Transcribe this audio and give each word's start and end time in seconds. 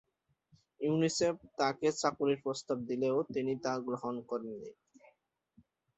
UNICEF 0.81 1.35
তাকে 1.57 1.87
চাকুরীর 2.01 2.39
প্রস্তাব 2.43 2.77
দিলেও, 2.89 3.17
তিনি 3.33 3.53
তা 3.63 3.73
গ্রহণ 3.87 4.15
করেননি। 4.29 4.71